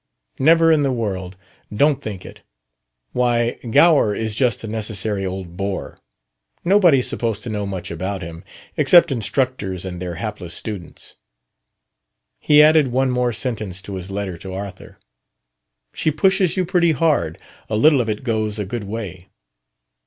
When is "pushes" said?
16.09-16.57